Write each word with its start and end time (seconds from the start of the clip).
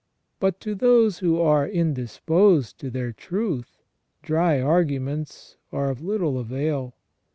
But 0.39 0.59
to 0.61 0.73
those 0.73 1.19
who 1.19 1.39
are 1.39 1.67
indisposed 1.67 2.79
to 2.79 2.89
their 2.89 3.11
truth, 3.11 3.83
dry 4.23 4.59
arguments 4.59 5.57
are 5.71 5.91
of 5.91 6.01
little 6.01 6.39
avail. 6.39 6.95